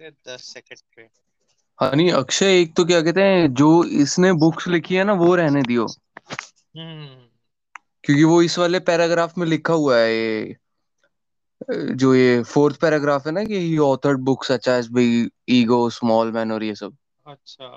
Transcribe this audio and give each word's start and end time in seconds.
हैं 0.00 0.10
दस 0.28 0.42
सेकंड 0.44 0.78
पे 0.96 1.08
हाँ 1.78 1.90
नहीं 1.92 2.10
अक्षय 2.12 2.60
एक 2.60 2.74
तो 2.76 2.84
क्या 2.84 3.00
कहते 3.02 3.22
हैं 3.22 3.52
जो 3.54 3.68
इसने 4.02 4.32
बुक्स 4.32 4.68
लिखी 4.68 4.94
है 4.94 5.04
ना 5.04 5.12
वो 5.14 5.34
रहने 5.34 5.62
दियो। 5.62 5.86
हम्म। 6.76 7.28
क्योंकि 8.04 8.24
वो 8.24 8.40
इस 8.42 8.58
वाले 8.58 8.80
पैराग्राफ 8.80 9.38
में 9.38 9.46
लिखा 9.46 9.74
हुआ 9.74 9.98
है 9.98 10.12
ये 10.14 10.56
जो 11.70 12.14
ये 12.14 12.42
फोर्थ 12.42 12.80
पैराग्राफ 12.80 13.26
है 13.26 13.32
ना 13.32 13.44
कि 13.44 13.58
he 13.58 13.76
authored 13.78 14.20
books 14.20 14.48
such 14.48 14.68
as 14.68 14.88
Big 14.88 15.30
Ego 15.48 15.88
Small 15.90 16.32
Man 16.32 16.52
और 16.52 16.64
ये 16.64 16.74
सब। 16.74 16.96
अच्छा 17.26 17.76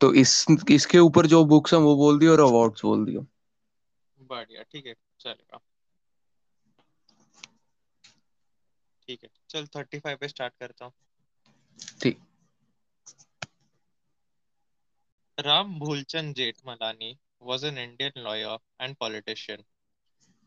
तो 0.00 0.12
इस 0.14 0.44
इसके 0.70 0.98
ऊपर 0.98 1.26
जो 1.26 1.44
बुक्स 1.44 1.74
हैं 1.74 1.80
वो 1.80 1.94
बोल 1.96 2.18
दियो 2.18 2.32
और 2.32 2.40
अवार्ड्स 2.40 2.84
बोल 2.84 3.04
दियो। 3.04 3.26
बढ़िया 4.18 4.62
ठीक 4.62 4.86
है 4.86 4.94
चलेगा। 5.20 5.60
ठीक 9.08 9.24
है। 9.24 9.30
चल 9.51 9.67
थर्टी 9.75 9.99
फाइव 9.99 10.17
पे 10.21 10.27
स्टार्ट 10.27 10.53
करता 10.59 10.85
हूँ 10.85 10.93
ठीक 12.01 12.19
Ram 15.45 15.79
Bhulchand 15.79 16.35
Jethmalani 16.35 17.17
was 17.39 17.63
an 17.63 17.77
Indian 17.77 18.11
lawyer 18.15 18.57
and 18.79 18.97
politician. 18.97 19.63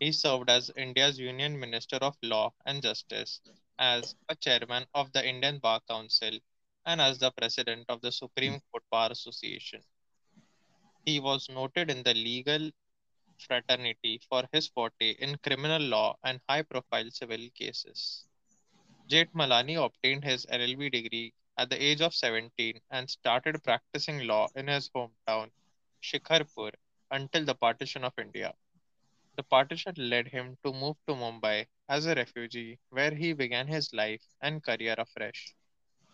He 0.01 0.13
served 0.13 0.51
as 0.51 0.71
India's 0.77 1.19
Union 1.19 1.59
Minister 1.59 1.97
of 1.97 2.17
Law 2.23 2.53
and 2.67 2.83
Justice, 2.83 3.41
as 3.79 4.17
a 4.29 4.35
chairman 4.35 4.87
of 4.95 5.13
the 5.13 5.27
Indian 5.27 5.59
Bar 5.59 5.81
Council, 5.89 6.39
and 6.87 7.01
as 7.01 7.19
the 7.19 7.31
president 7.31 7.87
of 7.89 8.01
the 8.01 8.11
Supreme 8.13 8.61
Court 8.71 8.85
Bar 8.91 9.13
Association. 9.13 9.83
He 11.05 11.21
was 11.21 11.49
noted 11.49 11.91
in 11.91 12.03
the 12.03 12.15
legal 12.15 12.71
fraternity 13.39 14.19
for 14.29 14.49
his 14.53 14.69
forte 14.69 15.11
in 15.13 15.37
criminal 15.39 15.83
law 15.83 16.19
and 16.25 16.41
high 16.49 16.63
profile 16.63 17.11
civil 17.11 17.49
cases. 17.55 18.27
Jethmalani 19.08 19.76
obtained 19.84 20.24
his 20.24 20.46
LLB 20.46 20.90
degree 20.92 21.34
at 21.58 21.70
the 21.70 21.82
age 21.84 22.02
of 22.02 22.14
17 22.14 22.80
and 22.92 23.10
started 23.10 23.64
practicing 23.64 24.28
law 24.28 24.48
in 24.56 24.68
his 24.68 24.90
hometown, 24.90 25.52
Shikarpur, 26.02 26.72
until 27.10 27.46
the 27.46 27.56
partition 27.56 28.04
of 28.04 28.18
India. 28.20 28.54
The 29.36 29.44
partition 29.44 29.96
led 29.98 30.28
him 30.28 30.58
to 30.64 30.74
move 30.74 30.98
to 31.08 31.14
Mumbai 31.16 31.68
as 31.90 32.06
a 32.06 32.16
refugee, 32.16 32.80
where 32.90 33.14
he 33.16 33.34
began 33.34 33.68
his 33.68 33.94
life 33.94 34.26
and 34.42 34.64
career 34.64 34.96
afresh. 34.98 35.56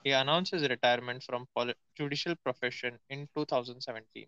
He 0.03 0.11
announced 0.11 0.51
his 0.51 0.69
retirement 0.69 1.23
from 1.23 1.47
poli- 1.55 1.75
judicial 1.95 2.35
profession 2.37 2.99
in 3.09 3.27
2017. 3.35 4.27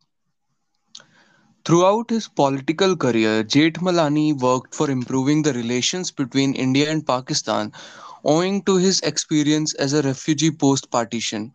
Throughout 1.65 2.09
his 2.09 2.27
political 2.27 2.95
career, 2.95 3.43
Jethmalani 3.43 4.33
worked 4.39 4.75
for 4.75 4.89
improving 4.89 5.41
the 5.41 5.53
relations 5.53 6.11
between 6.11 6.53
India 6.53 6.91
and 6.91 7.05
Pakistan 7.05 7.71
owing 8.25 8.63
to 8.63 8.77
his 8.77 8.99
experience 9.01 9.73
as 9.75 9.93
a 9.93 10.01
refugee 10.01 10.51
post 10.51 10.89
partition. 10.91 11.53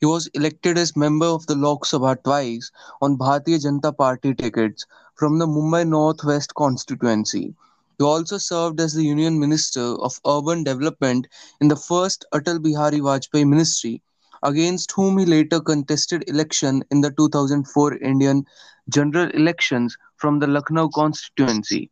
He 0.00 0.06
was 0.06 0.26
elected 0.34 0.78
as 0.78 0.96
member 0.96 1.26
of 1.26 1.46
the 1.46 1.54
Lok 1.54 1.86
Sabha 1.86 2.22
twice 2.22 2.70
on 3.00 3.18
Bharatiya 3.18 3.58
Janata 3.60 3.96
Party 3.96 4.34
tickets 4.34 4.86
from 5.16 5.38
the 5.38 5.46
Mumbai 5.46 5.88
North 5.88 6.24
West 6.24 6.54
constituency. 6.54 7.54
He 7.98 8.04
also 8.04 8.38
served 8.38 8.80
as 8.80 8.94
the 8.94 9.04
Union 9.04 9.38
Minister 9.38 9.96
of 10.02 10.20
Urban 10.26 10.64
Development 10.64 11.26
in 11.60 11.68
the 11.68 11.76
first 11.76 12.24
Atal 12.32 12.62
Bihari 12.62 13.00
Vajpayee 13.00 13.46
ministry, 13.46 14.02
against 14.42 14.92
whom 14.92 15.18
he 15.18 15.24
later 15.24 15.60
contested 15.60 16.24
election 16.28 16.82
in 16.90 17.00
the 17.00 17.10
2004 17.10 17.96
Indian 17.98 18.44
general 18.88 19.30
elections 19.30 19.96
from 20.16 20.38
the 20.38 20.46
Lucknow 20.46 20.88
constituency. 20.88 21.90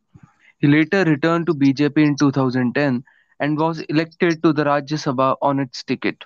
He 0.59 0.67
later 0.67 1.03
returned 1.03 1.47
to 1.47 1.53
BJP 1.53 1.97
in 1.97 2.15
2010 2.17 3.03
and 3.39 3.57
was 3.57 3.79
elected 3.81 4.43
to 4.43 4.53
the 4.53 4.63
Rajya 4.63 4.99
Sabha 5.03 5.35
on 5.41 5.59
its 5.59 5.83
ticket. 5.83 6.23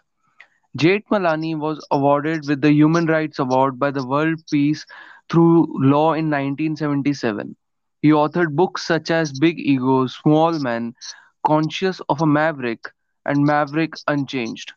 Jethmalani 0.78 1.58
was 1.58 1.86
awarded 1.92 2.48
with 2.48 2.62
the 2.62 2.72
Human 2.73 3.06
Rights 3.06 3.40
Award 3.40 3.80
by 3.80 3.92
the 3.92 4.06
World 4.06 4.42
Peace 4.52 4.86
through 5.30 5.68
Law 5.80 6.14
in 6.14 6.30
1977. 6.30 7.56
He 8.02 8.09
authored 8.09 8.56
books 8.56 8.86
such 8.86 9.09
as 9.09 9.31
Big 9.40 9.59
Ego, 9.59 10.07
Small 10.07 10.59
Man, 10.59 10.94
Conscience 11.46 12.02
of 12.09 12.22
a 12.22 12.25
Maverick, 12.25 12.92
and 13.25 13.46
Maverick 13.46 13.94
Unchanged, 14.07 14.74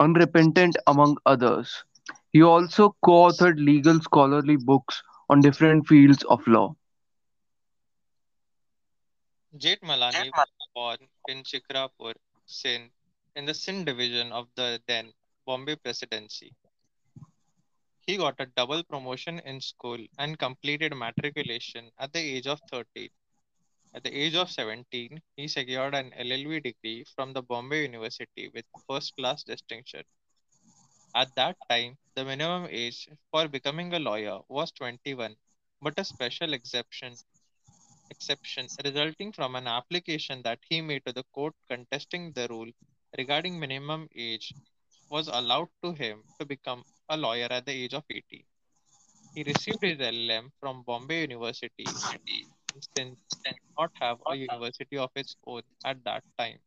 Unrepentant, 0.00 0.76
among 0.88 1.18
others. 1.26 1.84
He 2.32 2.42
also 2.42 2.96
co 3.04 3.28
authored 3.30 3.64
legal 3.64 4.00
scholarly 4.00 4.56
books 4.56 5.02
on 5.28 5.42
different 5.42 5.86
fields 5.86 6.24
of 6.24 6.46
law. 6.48 6.74
Jethmalani 9.56 10.32
was 10.34 10.48
born 10.74 11.08
in 11.26 11.44
Chikrapur, 11.44 12.14
Sindh, 12.46 12.92
in 13.36 13.46
the 13.46 13.54
Sindh 13.54 13.86
division 13.86 14.32
of 14.32 14.48
the 14.56 14.82
then 14.86 15.12
Bombay 15.46 15.76
Presidency. 15.76 16.54
He 18.00 18.16
got 18.16 18.40
a 18.40 18.46
double 18.46 18.82
promotion 18.84 19.38
in 19.40 19.60
school 19.60 20.04
and 20.18 20.38
completed 20.38 20.94
matriculation 20.96 21.92
at 21.98 22.12
the 22.12 22.20
age 22.20 22.46
of 22.46 22.60
13. 22.70 23.10
At 23.92 24.04
the 24.04 24.16
age 24.16 24.36
of 24.36 24.48
17, 24.48 25.20
he 25.36 25.48
secured 25.48 25.96
an 25.96 26.12
LLB 26.12 26.62
degree 26.62 27.04
from 27.16 27.32
the 27.32 27.42
Bombay 27.42 27.82
University 27.82 28.48
with 28.54 28.64
first 28.86 29.16
class 29.16 29.42
distinction. 29.42 30.04
At 31.14 31.34
that 31.34 31.56
time, 31.68 31.98
the 32.14 32.24
minimum 32.24 32.68
age 32.70 33.08
for 33.32 33.48
becoming 33.48 33.92
a 33.92 33.98
lawyer 33.98 34.38
was 34.48 34.70
21, 34.72 35.34
but 35.82 35.98
a 35.98 36.04
special 36.04 36.52
exception 36.52 37.14
exception 38.10 38.68
resulting 38.84 39.32
from 39.32 39.56
an 39.56 39.66
application 39.66 40.42
that 40.42 40.60
he 40.68 40.80
made 40.80 41.04
to 41.06 41.12
the 41.12 41.24
court 41.34 41.54
contesting 41.68 42.32
the 42.32 42.46
rule 42.48 42.70
regarding 43.18 43.58
minimum 43.58 44.08
age 44.14 44.54
was 45.08 45.26
allowed 45.26 45.68
to 45.82 45.92
him 45.92 46.22
to 46.38 46.46
become 46.46 46.84
a 47.08 47.16
lawyer 47.16 47.48
at 47.50 47.66
the 47.66 47.72
age 47.72 47.94
of 47.94 48.04
18. 48.08 48.44
He 49.34 49.42
received 49.42 49.82
his 49.82 49.98
LLM 49.98 50.50
from 50.60 50.84
Bombay 50.84 51.22
University 51.22 51.86
since 52.78 53.18
did 53.44 53.56
not 53.78 53.90
have 54.00 54.18
a 54.26 54.34
university 54.34 54.96
of 54.96 55.10
its 55.14 55.36
own 55.46 55.62
at 55.84 56.02
that 56.04 56.22
time. 56.38 56.58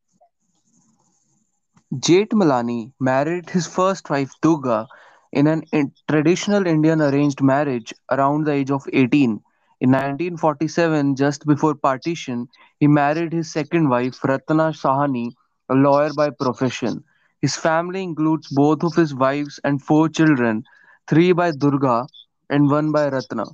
Jethmalani 1.95 2.93
married 2.99 3.49
his 3.49 3.65
first 3.67 4.09
wife 4.09 4.31
Durga 4.41 4.87
in 5.31 5.47
an 5.47 5.63
in- 5.71 5.93
traditional 6.07 6.65
Indian 6.67 7.01
arranged 7.01 7.41
marriage 7.41 7.93
around 8.11 8.45
the 8.45 8.51
age 8.51 8.69
of 8.71 8.83
18. 8.93 9.41
In 9.79 9.91
1947, 9.91 11.15
just 11.15 11.45
before 11.45 11.75
partition, 11.75 12.47
he 12.79 12.87
married 12.87 13.33
his 13.33 13.51
second 13.51 13.89
wife 13.89 14.23
Ratna 14.23 14.71
Sahani, 14.71 15.33
a 15.69 15.75
lawyer 15.75 16.13
by 16.13 16.29
profession. 16.29 17.03
His 17.41 17.55
family 17.55 18.03
includes 18.03 18.47
both 18.49 18.83
of 18.83 18.95
his 18.95 19.13
wives 19.15 19.59
and 19.63 19.81
four 19.81 20.09
children, 20.09 20.63
three 21.07 21.31
by 21.31 21.51
Durga 21.51 22.07
and 22.49 22.69
one 22.69 22.91
by 22.91 23.09
Ratna. 23.09 23.45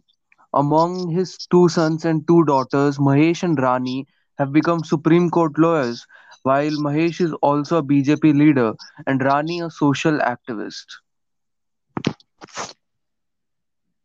Among 0.54 1.10
his 1.10 1.38
two 1.48 1.68
sons 1.70 2.06
and 2.06 2.26
two 2.28 2.44
daughters, 2.46 2.98
Mahesh 2.98 3.44
and 3.44 3.60
Rani 3.60 4.08
have 4.38 4.52
become 4.52 4.84
Supreme 4.84 5.30
Court 5.30 5.58
lawyers, 5.58 6.06
while 6.44 6.72
Mahesh 6.72 7.20
is 7.22 7.34
also 7.42 7.78
a 7.78 7.84
BJP 7.84 8.38
leader 8.38 8.74
and 9.06 9.22
Rani 9.22 9.62
a 9.62 9.70
social 9.70 10.20
activist. 10.20 10.86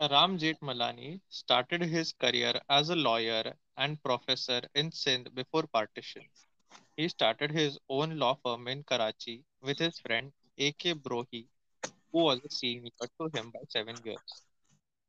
Ram 0.00 0.38
Malani 0.38 1.20
started 1.28 1.82
his 1.82 2.12
career 2.12 2.60
as 2.68 2.90
a 2.90 2.94
lawyer 2.96 3.56
and 3.76 4.02
professor 4.02 4.60
in 4.74 4.90
Sindh 4.92 5.34
before 5.34 5.66
partition. 5.66 6.28
He 6.96 7.08
started 7.08 7.50
his 7.52 7.78
own 7.88 8.18
law 8.18 8.34
firm 8.34 8.68
in 8.68 8.84
Karachi 8.84 9.44
with 9.60 9.78
his 9.78 9.98
friend 10.00 10.32
A.K. 10.58 10.94
Brohi, 10.94 11.48
who 12.12 12.24
was 12.24 12.40
a 12.44 12.50
senior 12.50 12.90
to 13.18 13.28
him 13.28 13.50
by 13.50 13.60
seven 13.68 14.02
years. 14.04 14.43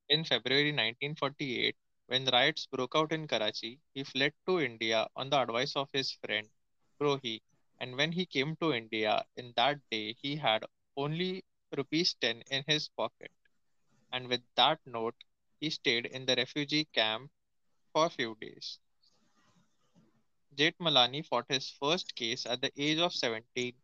In 0.10 0.24
February 0.24 0.72
1948, 0.72 1.76
when 2.08 2.26
riots 2.26 2.66
broke 2.66 2.96
out 2.96 3.12
in 3.12 3.28
Karachi, 3.28 3.80
he 3.94 4.04
fled 4.04 4.34
to 4.48 4.60
India 4.60 5.08
on 5.16 5.30
the 5.30 5.40
advice 5.40 5.76
of 5.76 5.92
his 5.94 6.12
friend 6.12 6.50
Brohi. 7.00 7.42
And 7.80 7.96
when 7.96 8.12
he 8.12 8.26
came 8.26 8.56
to 8.58 8.74
India 8.74 9.26
in 9.36 9.54
that 9.58 9.80
day, 9.92 10.14
he 10.14 10.36
had 10.38 10.66
only 10.98 11.44
rupees 11.78 12.16
10 12.16 12.42
in 12.50 12.64
his 12.68 12.90
pocket. 12.90 13.32
And 14.12 14.28
with 14.28 14.44
that 14.56 14.80
note, 14.86 15.16
he 15.60 15.70
stayed 15.70 16.08
in 16.08 16.26
the 16.26 16.36
refugee 16.36 16.86
camp 16.86 17.32
for 17.94 18.08
a 18.08 18.10
few 18.10 18.36
days. 18.42 18.80
Jethmalani 20.56 21.24
fought 21.26 21.46
his 21.50 21.70
first 21.70 22.16
case 22.16 22.46
at 22.48 22.60
the 22.62 22.72
age 22.76 22.98
of 22.98 23.14
17 23.14 23.76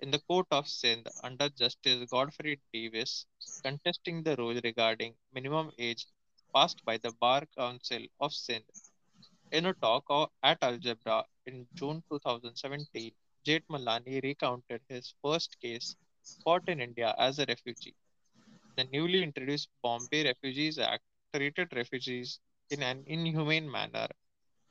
in 0.00 0.10
the 0.10 0.18
court 0.20 0.46
of 0.50 0.68
Sindh 0.68 1.08
under 1.22 1.48
Justice 1.48 2.04
Godfrey 2.10 2.60
Davis, 2.72 3.26
contesting 3.62 4.22
the 4.22 4.36
rule 4.36 4.60
regarding 4.64 5.14
minimum 5.32 5.72
age 5.78 6.06
passed 6.54 6.84
by 6.84 6.98
the 6.98 7.12
Bar 7.12 7.44
Council 7.56 8.06
of 8.20 8.32
Sindh. 8.34 8.64
In 9.52 9.66
a 9.66 9.74
talk 9.74 10.30
at 10.42 10.62
Algebra 10.62 11.24
in 11.46 11.68
June 11.74 12.02
2017, 12.10 13.12
Jethmalani 13.44 14.22
recounted 14.22 14.82
his 14.88 15.14
first 15.22 15.58
case 15.60 15.96
fought 16.44 16.68
in 16.68 16.80
India 16.80 17.14
as 17.18 17.38
a 17.38 17.46
refugee. 17.46 17.94
The 18.76 18.84
newly 18.84 19.22
introduced 19.22 19.68
Bombay 19.82 20.24
Refugees 20.24 20.78
Act 20.78 21.04
treated 21.34 21.72
refugees 21.74 22.40
in 22.70 22.82
an 22.82 23.04
inhumane 23.06 23.70
manner, 23.70 24.08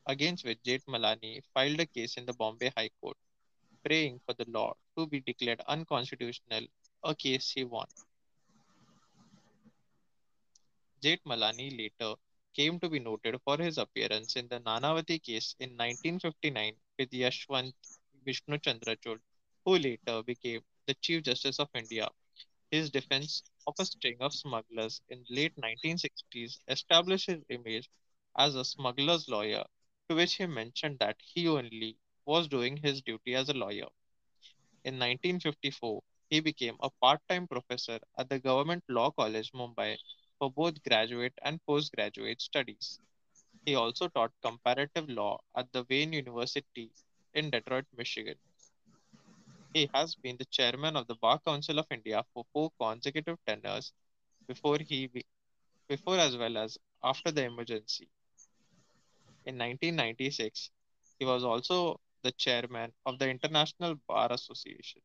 against 0.08 0.46
which 0.46 0.64
Jethmalani 0.64 1.44
filed 1.54 1.80
a 1.80 1.86
case 1.86 2.18
in 2.18 2.26
the 2.26 2.34
Bombay 2.34 2.72
High 2.78 2.90
Court. 3.02 3.18
Praying 3.88 4.20
for 4.26 4.34
the 4.34 4.46
law 4.52 4.74
to 4.98 5.08
be 5.08 5.22
declared 5.22 5.62
unconstitutional, 5.68 6.66
a 7.04 7.16
case 7.16 7.52
he 7.56 7.64
won. 7.64 7.88
Jethmalani 11.02 11.78
later 11.78 12.16
came 12.54 12.80
to 12.80 12.90
be 12.90 13.00
noted 13.00 13.40
for 13.46 13.58
his 13.58 13.78
appearance 13.78 14.36
in 14.36 14.48
the 14.50 14.60
Nanavati 14.60 15.22
case 15.24 15.56
in 15.60 15.70
1959 15.70 16.74
with 17.00 17.12
Yashwant 17.12 17.74
Vishnu 18.26 18.58
Chandrachud, 18.58 19.20
who 19.64 19.78
later 19.78 20.22
became 20.24 20.62
the 20.88 20.96
Chief 20.96 21.24
Justice 21.24 21.60
of 21.60 21.70
India. 21.74 22.10
His 22.72 22.90
defense 22.90 23.44
of 23.68 23.76
a 23.80 23.86
string 23.86 24.18
of 24.20 24.34
smugglers 24.34 25.02
in 25.10 25.24
late 25.30 25.56
1960s 25.56 26.60
established 26.68 27.28
his 27.28 27.44
image 27.50 27.90
as 28.38 28.56
a 28.56 28.66
smuggler's 28.66 29.30
lawyer, 29.30 29.64
to 30.10 30.16
which 30.16 30.34
he 30.36 30.46
mentioned 30.46 31.00
that 31.00 31.18
he 31.22 31.48
only 31.48 31.98
was 32.28 32.48
doing 32.48 32.78
his 32.78 33.02
duty 33.02 33.36
as 33.36 33.50
a 33.50 33.54
lawyer. 33.54 33.88
In 34.84 35.00
1954, 35.00 36.04
he 36.30 36.40
became 36.42 36.78
a 36.82 36.92
part-time 37.02 37.48
professor 37.48 38.00
at 38.20 38.30
the 38.30 38.40
Government 38.40 38.84
Law 38.90 39.12
College, 39.12 39.52
Mumbai, 39.54 39.98
for 40.40 40.52
both 40.52 40.84
graduate 40.84 41.34
and 41.44 41.60
postgraduate 41.66 42.42
studies. 42.42 43.00
He 43.66 43.76
also 43.76 44.10
taught 44.10 44.34
comparative 44.44 45.10
law 45.10 45.40
at 45.56 45.72
the 45.74 45.86
Wayne 45.90 46.14
University 46.14 46.92
in 47.34 47.50
Detroit, 47.52 47.86
Michigan. 47.98 48.36
He 49.74 49.90
has 49.94 50.16
been 50.16 50.38
the 50.38 50.46
chairman 50.46 50.98
of 50.98 51.08
the 51.08 51.16
Bar 51.16 51.40
Council 51.40 51.80
of 51.80 51.88
India 51.92 52.26
for 52.34 52.46
four 52.54 52.72
consecutive 52.80 53.38
tenures 53.46 53.94
before 54.48 54.80
he 54.80 55.10
before 55.88 56.18
as 56.20 56.36
well 56.38 56.58
as 56.58 56.78
after 57.04 57.32
the 57.32 57.44
emergency. 57.46 58.10
In 59.46 59.58
1996, 59.58 60.72
he 61.20 61.26
was 61.26 61.44
also 61.44 62.00
the 62.24 62.32
chairman 62.32 62.92
of 63.06 63.20
the 63.20 63.30
International 63.30 63.96
Bar 64.08 64.32
Association. 64.32 65.02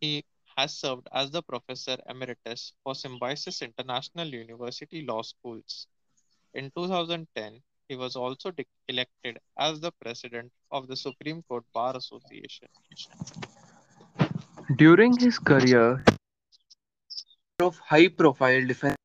He 0.00 0.24
has 0.56 0.74
served 0.74 1.08
as 1.12 1.30
the 1.30 1.42
professor 1.42 1.96
emeritus 2.08 2.72
for 2.82 2.94
Symbiosis 2.94 3.62
International 3.62 4.26
University 4.26 5.04
Law 5.06 5.22
Schools. 5.22 5.86
In 6.54 6.70
2010, 6.76 7.62
he 7.88 7.96
was 7.96 8.16
also 8.16 8.50
de- 8.50 8.66
elected 8.88 9.38
as 9.58 9.80
the 9.80 9.92
president 9.92 10.52
of 10.70 10.88
the 10.88 10.96
Supreme 10.96 11.42
Court 11.42 11.64
Bar 11.72 11.96
Association. 11.96 12.68
During 14.76 15.16
his 15.16 15.38
career, 15.38 16.04
of 17.60 17.78
high-profile 17.78 18.66
defense 18.66 18.96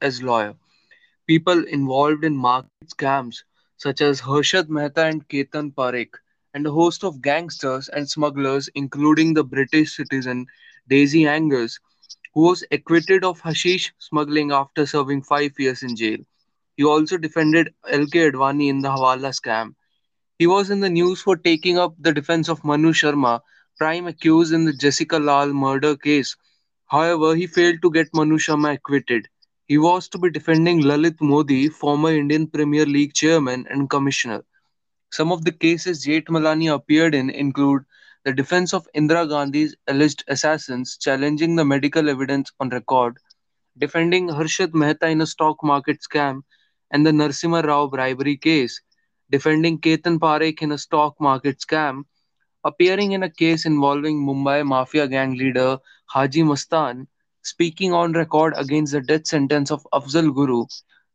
as 0.00 0.22
lawyer, 0.22 0.54
people 1.26 1.64
involved 1.66 2.24
in 2.24 2.36
market 2.36 2.70
scams 2.86 3.42
such 3.80 4.02
as 4.02 4.20
Harshad 4.20 4.68
Mehta 4.68 5.04
and 5.06 5.26
Ketan 5.28 5.72
Parekh, 5.74 6.14
and 6.52 6.66
a 6.66 6.70
host 6.70 7.02
of 7.02 7.22
gangsters 7.22 7.88
and 7.88 8.06
smugglers, 8.08 8.68
including 8.74 9.32
the 9.32 9.42
British 9.44 9.96
citizen 9.96 10.46
Daisy 10.86 11.26
Angus, 11.26 11.78
who 12.34 12.42
was 12.42 12.62
acquitted 12.70 13.24
of 13.24 13.40
hashish 13.40 13.94
smuggling 13.98 14.52
after 14.52 14.84
serving 14.84 15.22
five 15.22 15.58
years 15.58 15.82
in 15.82 15.96
jail. 15.96 16.18
He 16.76 16.84
also 16.84 17.16
defended 17.16 17.72
L.K. 17.88 18.32
Advani 18.32 18.68
in 18.68 18.80
the 18.80 18.90
Hawala 18.90 19.32
scam. 19.32 19.74
He 20.38 20.46
was 20.46 20.70
in 20.70 20.80
the 20.80 20.90
news 20.90 21.22
for 21.22 21.36
taking 21.36 21.78
up 21.78 21.94
the 21.98 22.12
defense 22.12 22.50
of 22.50 22.64
Manu 22.64 22.92
Sharma, 22.92 23.40
prime 23.78 24.06
accused 24.06 24.52
in 24.52 24.66
the 24.66 24.74
Jessica 24.74 25.18
Lal 25.18 25.54
murder 25.54 25.96
case. 25.96 26.36
However, 26.86 27.34
he 27.34 27.46
failed 27.46 27.80
to 27.82 27.90
get 27.90 28.14
Manu 28.14 28.36
Sharma 28.36 28.74
acquitted. 28.74 29.28
He 29.70 29.78
was 29.78 30.08
to 30.08 30.18
be 30.18 30.30
defending 30.30 30.82
Lalit 30.82 31.20
Modi, 31.20 31.68
former 31.68 32.10
Indian 32.10 32.48
Premier 32.48 32.84
League 32.84 33.14
chairman 33.14 33.68
and 33.70 33.88
commissioner. 33.88 34.42
Some 35.12 35.30
of 35.30 35.44
the 35.44 35.52
cases 35.52 36.04
Jethmalani 36.04 36.74
appeared 36.74 37.14
in 37.14 37.30
include 37.30 37.84
the 38.24 38.32
defense 38.32 38.74
of 38.74 38.88
Indira 38.96 39.28
Gandhi's 39.28 39.76
alleged 39.86 40.24
assassins, 40.26 40.96
challenging 40.96 41.54
the 41.54 41.64
medical 41.64 42.08
evidence 42.08 42.50
on 42.58 42.70
record, 42.70 43.18
defending 43.78 44.26
Harshad 44.28 44.74
Mehta 44.74 45.06
in 45.06 45.20
a 45.20 45.26
stock 45.28 45.62
market 45.62 46.00
scam, 46.00 46.42
and 46.90 47.06
the 47.06 47.12
Narsimha 47.12 47.64
Rao 47.64 47.86
bribery 47.86 48.38
case, 48.38 48.80
defending 49.30 49.78
Ketan 49.78 50.18
Parekh 50.18 50.62
in 50.62 50.72
a 50.72 50.78
stock 50.78 51.14
market 51.20 51.60
scam, 51.60 52.02
appearing 52.64 53.12
in 53.12 53.22
a 53.22 53.30
case 53.30 53.64
involving 53.66 54.20
Mumbai 54.20 54.66
mafia 54.66 55.06
gang 55.06 55.34
leader 55.34 55.78
Haji 56.06 56.42
Mastan, 56.42 57.06
speaking 57.42 57.92
on 57.92 58.12
record 58.12 58.54
against 58.56 58.92
the 58.92 59.00
death 59.00 59.26
sentence 59.26 59.70
of 59.70 59.86
Afzal 59.92 60.34
Guru, 60.34 60.66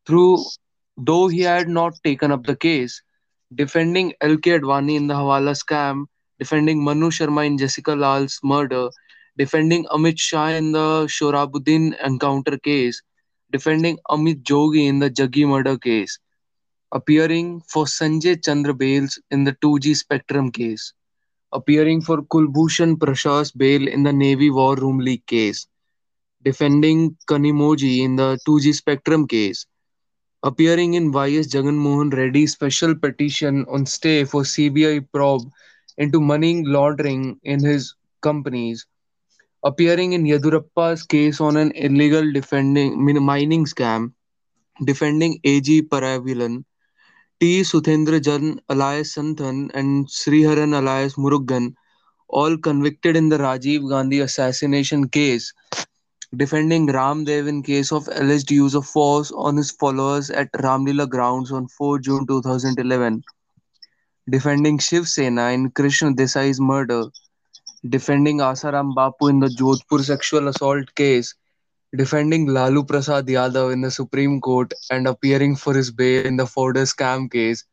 through 0.05 0.43
though 0.97 1.27
he 1.27 1.41
had 1.41 1.67
not 1.67 1.93
taken 2.03 2.31
up 2.31 2.45
the 2.45 2.55
case, 2.55 3.01
defending 3.53 4.13
L.K. 4.21 4.59
Advani 4.59 4.95
in 4.95 5.07
the 5.07 5.13
Hawala 5.13 5.55
scam, 5.55 6.05
defending 6.39 6.83
Manu 6.83 7.09
Sharma 7.09 7.45
in 7.45 7.57
Jessica 7.57 7.93
Lal's 7.93 8.39
murder, 8.43 8.89
defending 9.37 9.85
Amit 9.85 10.19
Shah 10.19 10.47
in 10.47 10.71
the 10.71 11.05
Sohrabuddin 11.05 11.95
encounter 12.03 12.57
case, 12.57 13.01
defending 13.51 13.97
Amit 14.09 14.43
Jogi 14.43 14.87
in 14.87 14.99
the 14.99 15.09
Jaggi 15.09 15.47
murder 15.47 15.77
case, 15.77 16.19
appearing 16.91 17.61
for 17.67 17.85
Sanjay 17.85 18.43
Chandra 18.43 18.73
Bales 18.73 19.19
in 19.31 19.43
the 19.43 19.53
2G 19.53 19.95
Spectrum 19.95 20.51
case, 20.51 20.93
appearing 21.51 22.01
for 22.01 22.21
Kulbhushan 22.23 22.95
Prashas 22.95 23.55
Bail 23.55 23.87
in 23.87 24.03
the 24.03 24.13
Navy 24.13 24.49
War 24.49 24.75
Room 24.75 24.99
Leak 24.99 25.25
case, 25.25 25.67
defending 26.45 27.17
Kanimozhi 27.27 27.99
in 28.05 28.15
the 28.15 28.39
2G 28.47 28.73
Spectrum 28.75 29.27
case, 29.27 29.65
appearing 30.43 30.93
in 30.93 31.11
Y.S. 31.11 31.47
Jagan 31.47 31.75
Mohan 31.75 32.11
Reddy's 32.11 32.53
special 32.53 32.95
petition 32.95 33.65
on 33.67 33.85
stay 33.85 34.23
for 34.25 34.43
CBI 34.43 35.07
probe 35.11 35.49
into 35.97 36.21
money 36.21 36.63
laundering 36.63 37.39
in 37.43 37.63
his 37.63 37.95
companies, 38.21 38.85
appearing 39.63 40.13
in 40.13 40.23
Yeddyurappa's 40.25 41.03
case 41.03 41.41
on 41.41 41.57
an 41.57 41.71
illegal 41.71 42.31
defending 42.31 43.03
mining 43.25 43.65
scam, 43.65 44.13
defending 44.85 45.39
A.G. 45.43 45.81
Paravilan, 45.83 46.63
T. 47.39 47.61
Suthendra 47.61 48.21
Jan 48.21 48.61
alias 48.69 49.15
Santhan, 49.15 49.71
and 49.73 50.07
Sriharan 50.07 50.77
alias 50.79 51.15
Murugan, 51.15 51.73
all 52.29 52.57
convicted 52.57 53.15
in 53.15 53.29
the 53.29 53.37
Rajiv 53.37 53.89
Gandhi 53.89 54.19
assassination 54.19 55.09
case, 55.09 55.51
defending 56.37 56.87
Ramdev 56.87 57.47
in 57.47 57.61
case 57.63 57.91
of 57.91 58.09
alleged 58.11 58.51
use 58.51 58.73
of 58.75 58.85
force 58.85 59.31
on 59.31 59.55
his 59.55 59.71
followers 59.71 60.29
at 60.29 60.51
Ramlila 60.53 61.07
grounds 61.07 61.51
on 61.51 61.67
4 61.67 61.99
June 61.99 62.27
2011, 62.27 63.23
defending 64.29 64.77
Shiv 64.77 65.07
Sena 65.07 65.49
in 65.51 65.71
Krishna 65.71 66.11
Desai's 66.13 66.59
murder, 66.59 67.05
defending 67.89 68.39
Asaram 68.39 68.93
Bapu 68.95 69.29
in 69.29 69.39
the 69.39 69.47
Jodhpur 69.47 70.03
sexual 70.03 70.47
assault 70.47 70.93
case, 70.95 71.33
defending 71.95 72.47
Lalu 72.47 72.83
Prasad 72.83 73.27
Yadav 73.27 73.71
in 73.71 73.81
the 73.81 73.91
Supreme 73.91 74.41
Court, 74.41 74.73
and 74.89 75.07
appearing 75.07 75.55
for 75.55 75.73
his 75.73 75.91
bail 75.91 76.25
in 76.25 76.35
the 76.35 76.47
Fodder 76.47 76.83
scam 76.83 77.31
case 77.31 77.63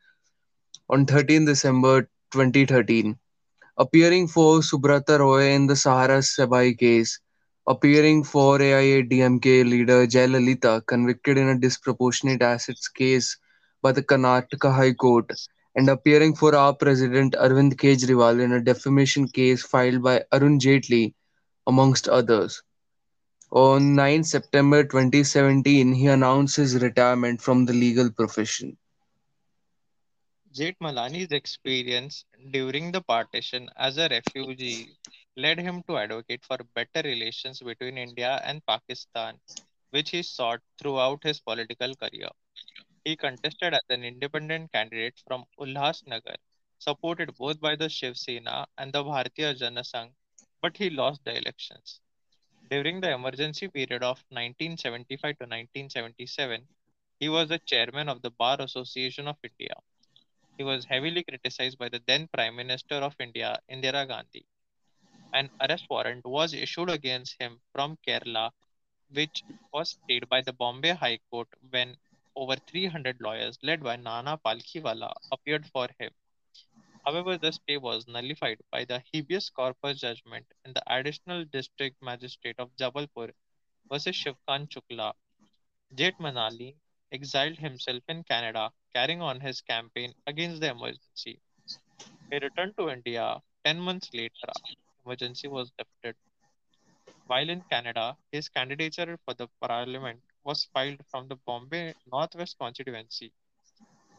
on 0.89 1.07
13 1.07 1.47
December 1.47 2.03
2013, 2.33 3.19
appearing 3.79 4.29
for 4.29 4.61
Subrata 4.61 5.19
Roy 5.19 5.51
in 5.51 5.67
the 5.67 5.75
Sahara 5.75 6.19
SEBI 6.19 6.79
case, 6.79 7.19
appearing 7.67 8.25
for 8.25 8.59
AIADMK 8.59 9.45
leader 9.69 10.07
Jayalalitha, 10.07 10.85
convicted 10.87 11.39
in 11.39 11.49
a 11.49 11.59
disproportionate 11.59 12.43
assets 12.43 12.89
case 12.89 13.37
by 13.83 13.93
the 13.93 14.03
Karnataka 14.03 14.75
High 14.75 14.95
Court, 14.95 15.31
and 15.77 15.89
appearing 15.89 16.35
for 16.35 16.55
our 16.55 16.75
president 16.75 17.35
Arvind 17.35 17.75
Kejriwal 17.75 18.41
in 18.41 18.53
a 18.53 18.61
defamation 18.61 19.29
case 19.29 19.63
filed 19.63 20.03
by 20.03 20.25
Arun 20.33 20.59
Jaitley, 20.59 21.15
amongst 21.67 22.09
others. 22.09 22.63
On 23.51 23.95
9 23.95 24.25
September 24.25 24.83
2017, 24.83 25.93
he 25.93 26.07
announced 26.07 26.57
his 26.57 26.83
retirement 26.83 27.41
from 27.41 27.65
the 27.67 27.73
legal 27.73 28.11
profession. 28.11 28.77
Jethmalani's 30.53 31.33
experience 31.33 32.25
during 32.51 32.93
the 32.93 33.01
partition 33.01 33.71
as 33.77 33.99
a 33.99 34.09
refugee 34.09 34.97
led 35.37 35.59
him 35.59 35.83
to 35.85 35.99
advocate 35.99 36.45
for 36.45 36.59
better 36.75 37.03
relations 37.03 37.61
between 37.61 37.99
India 37.99 38.41
and 38.45 38.65
Pakistan, 38.67 39.39
which 39.91 40.11
he 40.11 40.23
sought 40.23 40.61
throughout 40.79 41.23
his 41.23 41.41
political 41.41 41.95
career. 41.95 42.29
He 43.05 43.17
contested 43.17 43.75
as 43.75 43.83
an 43.89 44.05
independent 44.05 44.73
candidate 44.73 45.21
from 45.27 45.45
Ulhasnagar, 45.59 46.37
supported 46.79 47.35
both 47.37 47.61
by 47.61 47.77
the 47.77 47.89
Shiv 47.89 48.17
Sena 48.17 48.67
and 48.79 48.93
the 48.93 49.03
Bharatiya 49.03 49.57
Jana 49.59 49.83
Sangh, 49.83 50.13
but 50.61 50.77
he 50.77 50.91
lost 50.91 51.25
the 51.25 51.37
elections. 51.37 52.01
During 52.71 53.01
the 53.01 53.13
emergency 53.13 53.69
period 53.69 54.03
of 54.03 54.23
1975 54.31 55.39
to 55.39 55.45
1977, 55.45 56.67
he 57.21 57.29
was 57.29 57.49
the 57.49 57.59
chairman 57.59 58.09
of 58.09 58.23
the 58.23 58.31
Bar 58.31 58.61
Association 58.61 59.29
of 59.29 59.37
India. 59.43 59.75
He 60.59 60.65
was 60.65 60.85
heavily 60.85 61.23
criticized 61.23 61.79
by 61.79 61.89
the 61.89 62.03
then 62.07 62.29
Prime 62.29 62.57
Minister 62.57 62.97
of 62.97 63.15
India, 63.19 63.59
Indira 63.71 64.07
Gandhi. 64.07 64.47
An 65.33 65.51
arrest 65.61 65.87
warrant 65.91 66.25
was 66.25 66.55
issued 66.55 66.91
against 66.91 67.37
him 67.41 67.61
from 67.73 67.99
Kerala, 68.07 68.53
which 69.11 69.45
was 69.73 69.91
stayed 69.91 70.29
by 70.29 70.41
the 70.43 70.53
Bombay 70.53 70.91
High 70.91 71.19
Court 71.31 71.49
when 71.71 71.97
over 72.37 72.57
300 72.57 73.21
lawyers 73.21 73.59
led 73.63 73.83
by 73.83 73.97
Nana 73.97 74.39
Palkhiwala 74.39 75.13
appeared 75.31 75.67
for 75.67 75.89
him. 75.99 76.13
However, 77.07 77.39
the 77.39 77.53
stay 77.53 77.77
was 77.79 78.09
nullified 78.09 78.61
by 78.71 78.85
the 78.85 79.05
habeas 79.13 79.51
corpus 79.51 80.01
judgment 80.01 80.47
in 80.65 80.73
the 80.73 80.83
Additional 80.93 81.45
District 81.45 81.97
Magistrate 82.03 82.57
of 82.59 82.75
Jabalpur 82.77 83.33
versus 83.91 84.17
Shivkant 84.17 84.71
Shukla. 84.71 85.15
Jethmalani 85.95 86.77
exiled 87.13 87.59
himself 87.59 88.03
in 88.09 88.25
Canada, 88.25 88.73
carrying 88.95 89.23
on 89.23 89.41
his 89.41 89.61
campaign 89.63 90.15
against 90.27 90.61
the 90.61 90.71
emergency. 90.71 91.41
He 92.31 92.39
returned 92.39 92.77
to 92.79 92.91
India 92.91 93.41
10 93.65 93.81
months 93.81 94.11
later 94.13 94.53
emergency 95.05 95.49
was 95.49 95.73
lifted. 95.79 96.17
While 97.27 97.49
in 97.51 97.63
Canada, 97.65 98.17
his 98.31 98.49
candidature 98.49 99.19
for 99.25 99.35
the 99.35 99.49
parliament 99.61 100.23
was 100.45 100.65
filed 100.73 101.05
from 101.11 101.29
the 101.29 101.37
Bombay 101.37 101.95
Northwest 102.07 102.59
constituency. 102.59 103.33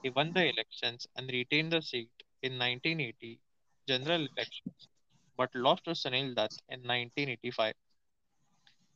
He 0.01 0.09
won 0.09 0.33
the 0.33 0.49
elections 0.49 1.07
and 1.15 1.29
retained 1.29 1.73
the 1.73 1.81
seat 1.81 2.11
in 2.41 2.57
1980 2.57 3.39
general 3.87 4.27
elections, 4.35 4.87
but 5.37 5.53
lost 5.55 5.85
to 5.85 5.91
Sunil 5.91 6.35
Dutt 6.35 6.53
in 6.69 6.81
1985. 6.81 7.75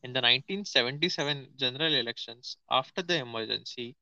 In 0.03 0.13
the 0.13 0.21
1977 0.21 1.53
general 1.57 1.93
elections, 1.93 2.57
after 2.69 3.01
the 3.01 3.19
emergency, 3.19 3.95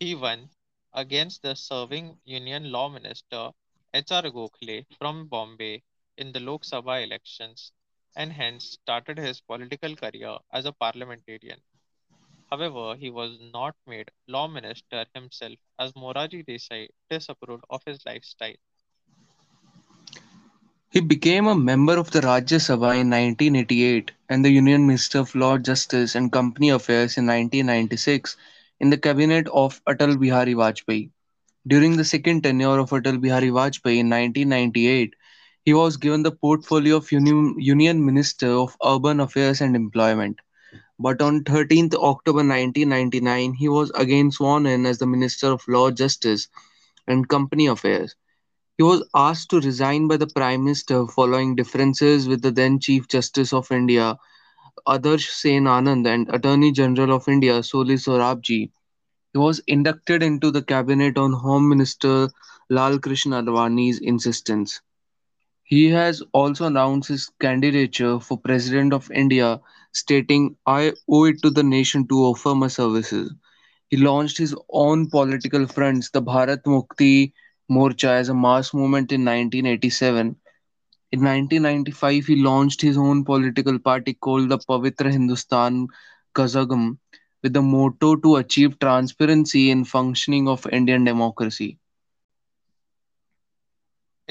he 0.00 0.14
won 0.14 0.50
against 0.94 1.42
the 1.42 1.54
serving 1.54 2.18
Union 2.24 2.72
Law 2.72 2.88
Minister 2.88 3.50
H.R. 3.94 4.22
Gokhale 4.30 4.86
from 4.98 5.28
Bombay 5.28 5.82
in 6.16 6.32
the 6.32 6.40
Lok 6.40 6.62
Sabha 6.62 7.02
elections 7.02 7.72
and 8.16 8.32
hence 8.32 8.64
started 8.64 9.18
his 9.18 9.40
political 9.40 9.96
career 9.96 10.38
as 10.52 10.64
a 10.66 10.72
parliamentarian. 10.72 11.62
However, 12.50 12.96
he 12.96 13.10
was 13.10 13.38
not 13.40 13.76
made 13.86 14.10
law 14.26 14.46
minister 14.48 15.06
himself 15.14 15.58
as 15.78 15.92
Morarji 15.94 16.44
Desai 16.44 16.88
disapproved 17.10 17.64
of 17.70 17.82
his 17.84 18.04
lifestyle. 18.04 18.56
He 20.90 21.00
became 21.00 21.46
a 21.46 21.54
member 21.56 21.96
of 21.98 22.10
the 22.10 22.20
Rajya 22.20 22.58
Sabha 22.60 22.98
in 22.98 23.10
1988 23.10 24.12
and 24.28 24.44
the 24.44 24.50
Union 24.50 24.86
Minister 24.86 25.18
of 25.20 25.34
Law, 25.34 25.58
Justice 25.58 26.14
and 26.14 26.30
Company 26.32 26.70
Affairs 26.70 27.16
in 27.16 27.26
1996 27.26 28.36
in 28.80 28.90
the 28.90 28.96
cabinet 28.96 29.48
of 29.48 29.82
Atal 29.86 30.18
Bihari 30.18 30.54
Vajpayee. 30.54 31.10
During 31.66 31.96
the 31.96 32.04
second 32.04 32.42
tenure 32.42 32.78
of 32.78 32.90
Atal 32.90 33.20
Bihari 33.20 33.48
Vajpayee 33.50 33.98
in 33.98 34.08
1998, 34.08 35.14
he 35.64 35.72
was 35.72 35.96
given 35.96 36.22
the 36.22 36.32
portfolio 36.32 36.96
of 36.96 37.12
Union, 37.12 37.54
Union 37.58 38.04
Minister 38.04 38.48
of 38.48 38.76
Urban 38.84 39.20
Affairs 39.20 39.60
and 39.60 39.76
Employment. 39.76 40.40
But 40.98 41.22
on 41.22 41.44
13th 41.44 41.94
October 41.94 42.44
1999, 42.44 43.54
he 43.54 43.68
was 43.68 43.90
again 43.94 44.30
sworn 44.30 44.66
in 44.66 44.86
as 44.86 44.98
the 44.98 45.06
Minister 45.06 45.48
of 45.52 45.66
Law, 45.68 45.90
Justice 45.90 46.48
and 47.06 47.28
Company 47.28 47.66
Affairs. 47.66 48.14
He 48.78 48.82
was 48.82 49.08
asked 49.14 49.50
to 49.50 49.60
resign 49.60 50.08
by 50.08 50.16
the 50.16 50.26
Prime 50.26 50.64
Minister 50.64 51.06
following 51.06 51.54
differences 51.54 52.28
with 52.28 52.42
the 52.42 52.50
then 52.50 52.80
Chief 52.80 53.06
Justice 53.08 53.52
of 53.52 53.70
India, 53.70 54.18
Adarsh 54.88 55.28
Sen 55.30 55.64
Anand, 55.64 56.06
and 56.08 56.28
Attorney 56.34 56.72
General 56.72 57.14
of 57.14 57.28
India, 57.28 57.62
Soli 57.62 57.94
Sorabji. 57.94 58.70
He 59.32 59.38
was 59.38 59.60
inducted 59.66 60.22
into 60.22 60.50
the 60.50 60.62
cabinet 60.62 61.18
on 61.18 61.32
Home 61.32 61.68
Minister 61.68 62.30
Lal 62.70 62.98
Krishna 62.98 63.42
Advani's 63.42 64.00
insistence. 64.00 64.80
He 65.72 65.88
has 65.88 66.22
also 66.34 66.66
announced 66.66 67.08
his 67.08 67.30
candidature 67.40 68.20
for 68.20 68.38
President 68.38 68.92
of 68.92 69.10
India, 69.10 69.62
stating, 69.92 70.56
I 70.66 70.92
owe 71.08 71.24
it 71.24 71.42
to 71.42 71.50
the 71.50 71.62
nation 71.64 72.06
to 72.08 72.18
offer 72.26 72.54
my 72.54 72.68
services. 72.68 73.32
He 73.88 73.96
launched 73.96 74.36
his 74.36 74.54
own 74.70 75.08
political 75.08 75.66
fronts, 75.66 76.10
the 76.10 76.22
Bharat 76.22 76.64
Mukti 76.64 77.32
Morcha, 77.70 78.10
as 78.10 78.28
a 78.28 78.34
mass 78.34 78.74
movement 78.74 79.12
in 79.12 79.24
1987. 79.24 80.36
In 81.12 81.22
1995, 81.22 82.26
he 82.26 82.36
launched 82.36 82.82
his 82.82 82.98
own 82.98 83.24
political 83.24 83.78
party 83.78 84.12
called 84.12 84.50
the 84.50 84.58
Pavitra 84.58 85.10
Hindustan 85.10 85.88
Kazhagam 86.34 86.98
with 87.42 87.54
the 87.54 87.62
motto 87.62 88.16
to 88.16 88.36
achieve 88.36 88.78
transparency 88.78 89.70
in 89.70 89.84
functioning 89.86 90.48
of 90.48 90.66
Indian 90.70 91.04
democracy. 91.04 91.78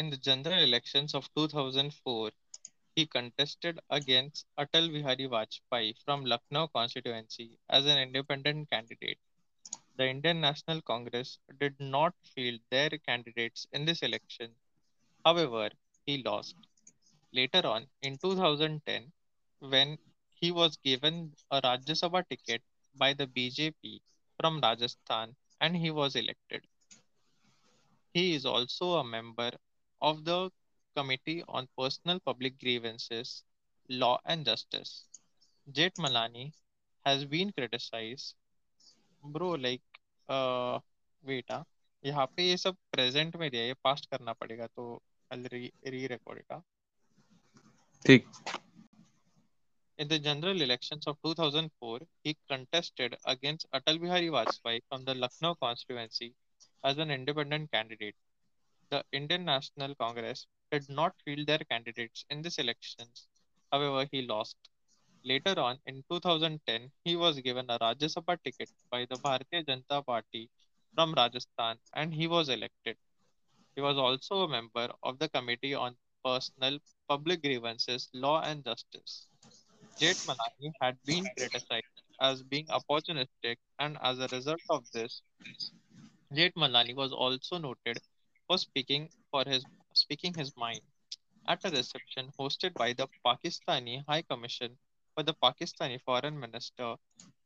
In 0.01 0.09
the 0.09 0.17
general 0.17 0.63
elections 0.63 1.13
of 1.13 1.29
2004, 1.35 2.31
he 2.95 3.05
contested 3.05 3.79
against 3.91 4.47
Atal 4.57 4.91
Bihari 4.91 5.27
Vajpayee 5.27 5.95
from 6.03 6.25
Lucknow 6.25 6.69
constituency 6.69 7.59
as 7.69 7.85
an 7.85 7.99
independent 7.99 8.71
candidate. 8.71 9.19
The 9.97 10.07
Indian 10.09 10.41
National 10.41 10.81
Congress 10.81 11.37
did 11.59 11.79
not 11.79 12.15
field 12.33 12.61
their 12.71 12.89
candidates 12.89 13.67
in 13.73 13.85
this 13.85 14.01
election. 14.01 14.55
However, 15.23 15.69
he 16.07 16.23
lost. 16.23 16.55
Later 17.31 17.61
on, 17.67 17.85
in 18.01 18.17
2010, 18.17 19.11
when 19.59 19.99
he 20.33 20.51
was 20.51 20.77
given 20.77 21.31
a 21.51 21.61
Rajya 21.61 21.95
Sabha 22.01 22.27
ticket 22.27 22.63
by 22.95 23.13
the 23.13 23.27
BJP 23.27 24.01
from 24.39 24.61
Rajasthan 24.61 25.35
and 25.59 25.77
he 25.77 25.91
was 25.91 26.15
elected. 26.15 26.65
He 28.15 28.33
is 28.33 28.47
also 28.47 28.95
a 28.95 29.03
member 29.03 29.51
of 30.00 30.24
the 30.24 30.50
Committee 30.96 31.42
on 31.48 31.68
Personal 31.78 32.20
Public 32.20 32.58
Grievances, 32.58 33.44
Law 33.88 34.18
and 34.24 34.44
Justice. 34.44 35.04
Jethmalani 35.66 36.52
has 37.04 37.24
been 37.24 37.52
criticized 37.52 38.34
bro 39.24 39.54
like 39.56 39.82
wait 41.26 41.52
हाँ 41.52 41.64
यहाँ 42.04 42.26
पे 42.36 42.48
ये 42.48 42.56
सब 42.56 42.76
present 42.92 43.36
में 43.36 43.50
दिया 43.50 43.62
ये 43.62 43.74
past 43.84 44.06
करना 44.10 44.32
पड़ेगा 44.32 44.66
तो 44.66 45.02
री 45.32 45.70
री 45.86 46.06
रिकॉर्ड 46.06 46.62
ठीक 48.06 48.26
In 49.98 50.08
the 50.08 50.18
general 50.18 50.60
elections 50.60 51.06
of 51.06 51.16
2004, 51.22 52.00
he 52.22 52.36
contested 52.48 53.16
against 53.24 53.66
Atal 53.72 53.98
Bihari 53.98 54.28
Vajpayee 54.28 54.82
from 54.90 55.06
the 55.06 55.14
Lucknow 55.14 55.54
constituency 55.54 56.34
as 56.84 56.98
an 56.98 57.10
independent 57.10 57.72
candidate. 57.72 58.14
The 58.91 59.03
Indian 59.11 59.45
National 59.45 59.95
Congress 59.95 60.45
did 60.71 60.87
not 60.89 61.15
field 61.25 61.47
their 61.47 61.57
candidates 61.59 62.25
in 62.29 62.43
these 62.43 62.59
elections. 62.59 63.27
However, 63.71 64.07
he 64.11 64.21
lost. 64.21 64.57
Later 65.23 65.59
on, 65.59 65.79
in 65.87 66.03
2010, 66.09 66.91
he 67.03 67.15
was 67.15 67.39
given 67.39 67.69
a 67.71 67.79
Rajya 67.79 68.09
Sabha 68.15 68.37
ticket 68.43 68.69
by 68.91 69.05
the 69.05 69.17
Bharatiya 69.17 69.65
Janata 69.65 70.05
Party 70.05 70.49
from 70.95 71.13
Rajasthan 71.15 71.79
and 71.93 72.13
he 72.13 72.27
was 72.27 72.49
elected. 72.49 72.97
He 73.75 73.81
was 73.81 73.97
also 73.97 74.43
a 74.43 74.47
member 74.47 74.89
of 75.03 75.19
the 75.19 75.29
Committee 75.29 75.73
on 75.75 75.97
Personal 76.23 76.79
Public 77.07 77.41
Grievances, 77.41 78.09
Law 78.13 78.41
and 78.41 78.63
Justice. 78.63 79.27
Jethmalani 80.01 80.73
had 80.81 80.97
been 81.05 81.29
criticized 81.37 82.03
as 82.19 82.43
being 82.43 82.67
opportunistic, 82.67 83.57
and 83.79 83.97
as 84.01 84.19
a 84.19 84.27
result 84.31 84.61
of 84.69 84.85
this, 84.91 85.23
Jethmalani 86.33 86.93
was 86.93 87.13
also 87.13 87.57
noted 87.57 88.01
for 88.51 88.57
speaking 88.57 89.03
for 89.31 89.43
his 89.47 89.65
speaking 89.93 90.33
his 90.33 90.49
mind 90.57 90.81
at 91.47 91.63
a 91.67 91.69
reception 91.71 92.29
hosted 92.37 92.73
by 92.73 92.91
the 92.91 93.07
Pakistani 93.25 94.03
High 94.09 94.23
Commission 94.23 94.77
for 95.13 95.23
the 95.23 95.33
Pakistani 95.35 96.01
Foreign 96.05 96.37
Minister 96.37 96.95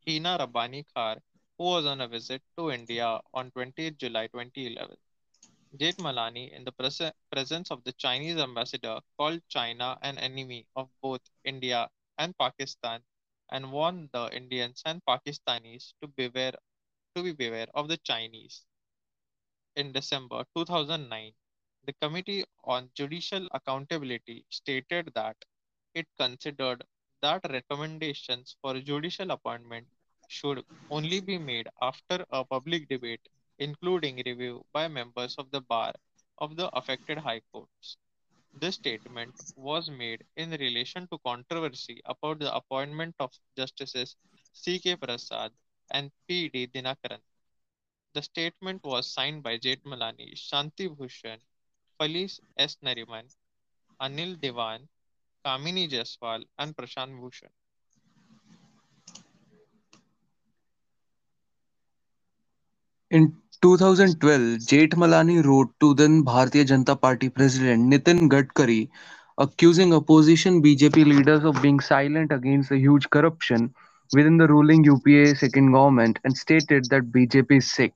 Hina 0.08 0.38
Rabbani 0.40 0.84
Khar, 0.96 1.18
who 1.60 1.66
was 1.66 1.86
on 1.86 2.02
a 2.02 2.08
visit 2.08 2.42
to 2.58 2.72
India 2.72 3.20
on 3.36 3.52
20th 3.52 4.00
July 4.00 4.26
2011. 4.28 4.98
Malani, 6.00 6.52
in 6.52 6.64
the 6.64 6.72
pres- 6.72 7.14
presence 7.32 7.70
of 7.70 7.84
the 7.84 7.94
Chinese 7.94 8.38
ambassador, 8.38 9.00
called 9.16 9.42
China 9.48 10.00
an 10.02 10.18
enemy 10.18 10.66
of 10.76 10.90
both 11.04 11.22
India 11.44 11.88
and 12.18 12.36
Pakistan 12.40 13.02
and 13.52 13.72
warned 13.72 14.10
the 14.12 14.36
Indians 14.36 14.82
and 14.88 15.06
Pakistanis 15.06 15.94
to 16.02 16.08
beware 16.08 16.54
to 17.16 17.22
be 17.22 17.34
beware 17.34 17.68
of 17.76 17.90
the 17.90 17.98
Chinese. 17.98 18.66
In 19.78 19.94
December 19.94 20.46
2009, 20.54 21.34
the 21.86 21.94
Committee 21.94 22.44
on 22.66 22.92
Judicial 22.94 23.48
Accountability 23.54 24.46
stated 24.50 25.14
that 25.16 25.38
it 25.94 26.08
considered 26.18 26.84
that 27.22 27.50
recommendations 27.50 28.58
for 28.62 28.80
judicial 28.82 29.32
appointment 29.32 29.88
should 30.28 30.66
only 30.90 31.22
be 31.22 31.38
made 31.38 31.70
after 31.82 32.26
a 32.32 32.44
public 32.44 32.90
debate, 32.90 33.28
including 33.60 34.22
review 34.26 34.66
by 34.74 34.90
members 34.90 35.36
of 35.36 35.50
the 35.52 35.62
bar 35.62 35.94
of 36.40 36.58
the 36.58 36.70
affected 36.76 37.18
high 37.18 37.42
courts. 37.52 37.98
This 38.54 38.76
statement 38.76 39.36
was 39.56 39.90
made 39.90 40.26
in 40.36 40.52
relation 40.52 41.08
to 41.10 41.20
controversy 41.20 42.02
about 42.06 42.40
the 42.40 42.54
appointment 42.56 43.16
of 43.20 43.32
Justices 43.58 44.16
C.K. 44.54 44.98
Prasad 44.98 45.54
and 45.92 46.12
P.D. 46.28 46.68
Dinakaran. 46.68 47.22
The 48.16 48.22
statement 48.22 48.82
was 48.86 49.12
signed 49.12 49.44
by 49.44 49.58
Jethmalani, 49.58 50.36
Shanti 50.36 50.88
Bhushan, 50.88 51.38
Fali 52.00 52.40
S. 52.58 52.78
Nariman, 52.82 53.26
Anil 54.02 54.40
Divan, 54.40 54.88
Kamini 55.46 55.90
Jaiswal, 55.92 56.46
and 56.58 56.74
Prashant 56.78 57.20
Bhushan. 57.20 57.50
In 63.12 63.36
2012, 63.62 64.60
Jethmalani 64.60 65.44
wrote 65.44 65.78
to 65.82 65.94
then 65.94 66.24
Bharatiya 66.24 66.66
Janata 66.66 67.00
Party 67.00 67.28
President 67.28 67.92
Nitin 67.92 68.30
Gadkari 68.30 68.90
accusing 69.40 69.94
opposition 69.94 70.64
BJP 70.64 71.06
leaders 71.06 71.44
of 71.44 71.62
being 71.62 71.82
silent 71.82 72.32
against 72.32 72.70
the 72.70 72.78
huge 72.78 73.10
corruption 73.10 73.76
within 74.14 74.38
the 74.38 74.48
ruling 74.48 74.86
UPA 74.86 75.36
second 75.36 75.74
government 75.74 76.20
and 76.24 76.38
stated 76.38 76.90
that 76.92 77.12
BJP 77.12 77.58
is 77.58 77.70
sick. 77.70 77.94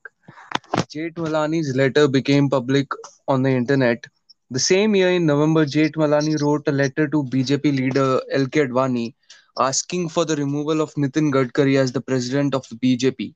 Jethmalani's 0.92 1.74
letter 1.76 2.06
became 2.08 2.48
public 2.48 2.88
on 3.28 3.42
the 3.42 3.50
internet. 3.50 4.04
The 4.50 4.58
same 4.58 4.94
year 4.94 5.10
in 5.10 5.26
November, 5.26 5.64
Jethmalani 5.64 6.40
wrote 6.40 6.66
a 6.68 6.72
letter 6.72 7.06
to 7.08 7.22
BJP 7.24 7.76
leader 7.76 8.20
L.K. 8.32 8.66
Advani 8.66 9.14
asking 9.58 10.08
for 10.08 10.24
the 10.24 10.36
removal 10.36 10.80
of 10.80 10.94
Nitin 10.94 11.32
Gadkari 11.32 11.76
as 11.78 11.92
the 11.92 12.00
president 12.00 12.54
of 12.54 12.66
the 12.68 12.76
BJP. 12.76 13.34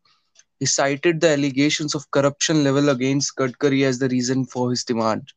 He 0.58 0.66
cited 0.66 1.20
the 1.20 1.30
allegations 1.30 1.94
of 1.94 2.10
corruption 2.10 2.64
level 2.64 2.88
against 2.88 3.36
Gadkari 3.36 3.84
as 3.84 3.98
the 3.98 4.08
reason 4.08 4.44
for 4.46 4.70
his 4.70 4.84
demand. 4.84 5.32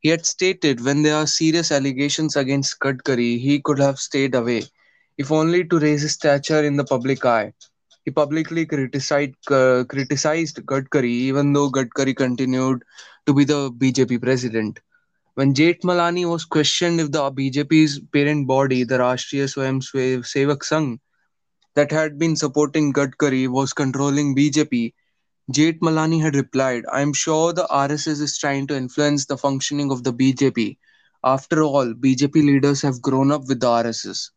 He 0.00 0.08
had 0.10 0.26
stated 0.26 0.84
when 0.84 1.02
there 1.02 1.16
are 1.16 1.26
serious 1.26 1.70
allegations 1.72 2.36
against 2.36 2.78
Gadkari, 2.80 3.38
he 3.40 3.60
could 3.60 3.78
have 3.78 3.98
stayed 3.98 4.34
away, 4.34 4.64
if 5.18 5.30
only 5.32 5.64
to 5.64 5.78
raise 5.78 6.02
his 6.02 6.14
stature 6.14 6.64
in 6.64 6.76
the 6.76 6.84
public 6.84 7.24
eye. 7.24 7.52
He 8.04 8.10
publicly 8.10 8.66
criticized, 8.66 9.50
uh, 9.50 9.84
criticized 9.84 10.56
Gadkari 10.66 11.10
even 11.10 11.52
though 11.52 11.70
Gadkari 11.70 12.14
continued 12.14 12.84
to 13.26 13.34
be 13.34 13.44
the 13.44 13.70
BJP 13.70 14.20
president. 14.20 14.80
When 15.34 15.54
Jethmalani 15.54 16.28
was 16.28 16.44
questioned 16.44 17.00
if 17.00 17.10
the 17.10 17.30
BJP's 17.30 18.00
parent 18.12 18.46
body, 18.46 18.84
the 18.84 18.98
Rashtriya 18.98 19.44
Swayam 19.44 19.82
Sevak 20.22 20.58
Sangh, 20.58 20.98
that 21.74 21.90
had 21.90 22.18
been 22.18 22.36
supporting 22.36 22.92
Gadkari 22.92 23.48
was 23.48 23.72
controlling 23.72 24.36
BJP, 24.36 24.92
Jait 25.52 25.78
Jethmalani 25.80 26.22
had 26.22 26.36
replied, 26.36 26.84
I 26.92 27.00
am 27.00 27.12
sure 27.12 27.52
the 27.52 27.66
RSS 27.70 28.20
is 28.20 28.38
trying 28.38 28.66
to 28.68 28.76
influence 28.76 29.26
the 29.26 29.36
functioning 29.36 29.90
of 29.90 30.04
the 30.04 30.12
BJP. 30.12 30.78
After 31.24 31.62
all, 31.62 31.92
BJP 31.94 32.34
leaders 32.34 32.80
have 32.82 33.02
grown 33.02 33.32
up 33.32 33.46
with 33.48 33.60
the 33.60 33.66
RSS. 33.66 34.30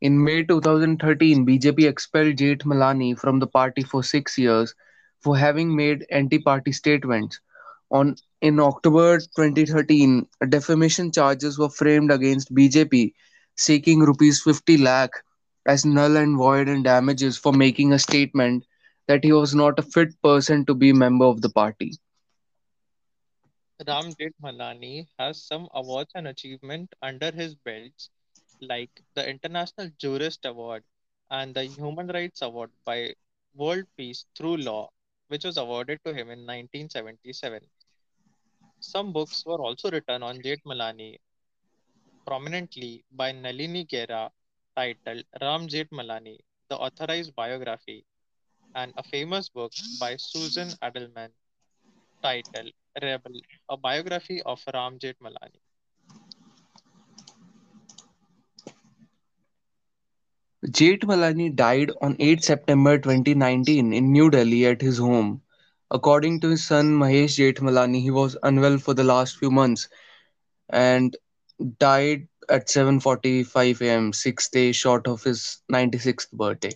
In 0.00 0.22
May 0.24 0.44
2013, 0.44 1.44
BJP 1.46 1.86
expelled 1.88 2.36
Jait 2.36 2.62
Malani 2.64 3.18
from 3.18 3.38
the 3.38 3.46
party 3.46 3.82
for 3.82 4.02
six 4.02 4.36
years 4.38 4.74
for 5.20 5.36
having 5.36 5.74
made 5.76 6.06
anti-party 6.10 6.72
statements. 6.72 7.40
On 7.90 8.16
in 8.40 8.58
October 8.60 9.18
2013, 9.20 10.26
defamation 10.48 11.12
charges 11.12 11.58
were 11.58 11.68
framed 11.68 12.10
against 12.10 12.54
BJP, 12.54 13.14
seeking 13.56 14.00
rupees 14.00 14.42
50 14.42 14.78
lakh 14.78 15.10
as 15.66 15.84
null 15.84 16.16
and 16.16 16.36
void 16.36 16.68
and 16.68 16.84
damages 16.84 17.36
for 17.36 17.52
making 17.52 17.92
a 17.92 17.98
statement 17.98 18.64
that 19.06 19.24
he 19.24 19.32
was 19.32 19.54
not 19.54 19.78
a 19.78 19.82
fit 19.82 20.20
person 20.22 20.64
to 20.66 20.74
be 20.74 20.90
a 20.90 20.94
member 20.94 21.24
of 21.26 21.40
the 21.42 21.50
party. 21.50 21.92
Ram 23.86 24.14
Jethmalani 24.14 25.08
has 25.18 25.42
some 25.42 25.68
awards 25.72 26.12
and 26.14 26.26
achievement 26.28 26.94
under 27.02 27.30
his 27.30 27.54
belts, 27.54 28.10
like 28.60 29.02
the 29.14 29.28
International 29.28 29.90
Jurist 29.98 30.44
Award 30.44 30.82
and 31.30 31.54
the 31.54 31.64
Human 31.64 32.08
Rights 32.08 32.42
Award 32.42 32.70
by 32.84 33.14
World 33.54 33.84
Peace 33.96 34.26
Through 34.36 34.58
Law, 34.58 34.90
which 35.28 35.44
was 35.44 35.56
awarded 35.56 36.00
to 36.04 36.10
him 36.10 36.30
in 36.30 36.46
1977. 36.46 37.60
Some 38.80 39.12
books 39.12 39.44
were 39.44 39.60
also 39.60 39.90
written 39.90 40.22
on 40.22 40.40
Jethmalani, 40.40 41.18
prominently 42.26 43.04
by 43.12 43.32
Nalini 43.32 43.84
Gera, 43.84 44.30
titled 44.76 45.24
Ram 45.40 45.68
Jethmalani, 45.68 46.38
The 46.68 46.76
Authorized 46.76 47.34
Biography, 47.34 48.04
and 48.74 48.92
a 48.96 49.02
famous 49.02 49.48
book 49.48 49.72
by 49.98 50.16
Susan 50.16 50.68
Adelman 50.82 51.30
titled 52.22 52.72
Rebel, 53.02 53.40
a 53.70 53.76
biography 53.76 54.42
of 54.42 54.62
Ram 54.72 54.98
Jethmalani. 54.98 55.65
Jethmalani 60.68 61.54
died 61.56 61.90
on 62.00 62.16
8 62.20 62.44
September 62.44 62.98
2019 62.98 63.92
in 63.92 64.12
New 64.12 64.30
Delhi 64.30 64.66
at 64.66 64.80
his 64.80 64.98
home. 64.98 65.42
According 65.90 66.40
to 66.40 66.50
his 66.50 66.64
son 66.64 66.96
Mahesh 66.98 67.36
Jethmalani, 67.36 68.00
he 68.00 68.10
was 68.10 68.36
unwell 68.42 68.78
for 68.78 68.94
the 68.94 69.04
last 69.04 69.38
few 69.38 69.50
months 69.50 69.88
and 70.68 71.16
died 71.78 72.28
at 72.48 72.68
7:45 72.68 73.80
a.m., 73.82 74.12
six 74.12 74.48
days 74.48 74.76
short 74.76 75.06
of 75.08 75.22
his 75.24 75.58
96th 75.72 76.30
birthday. 76.32 76.72